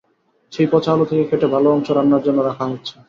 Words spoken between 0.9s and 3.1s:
আলু থেকে কেটে ভালো অংশ রান্নার জন্য রাখা হচ্ছে।